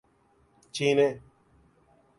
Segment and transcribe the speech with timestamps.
[0.73, 1.07] چینّے